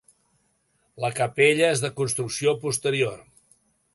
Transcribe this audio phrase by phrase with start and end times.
[1.05, 3.23] La capella és de construcció posterior.